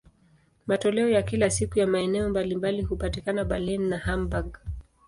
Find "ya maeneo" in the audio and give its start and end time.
1.79-2.29